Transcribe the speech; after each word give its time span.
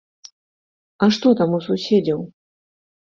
А 1.05 1.09
што 1.17 1.33
там 1.41 1.49
у 1.57 1.59
суседзяў? 1.67 2.19